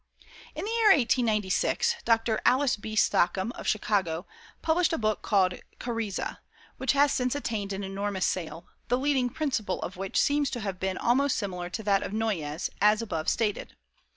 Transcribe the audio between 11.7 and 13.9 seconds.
that of Noyes, as above stated.